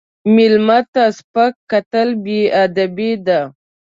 [0.35, 3.39] مېلمه ته سپک کتل بې ادبي ده.